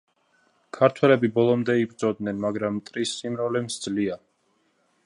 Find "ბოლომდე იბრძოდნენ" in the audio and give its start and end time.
1.35-2.41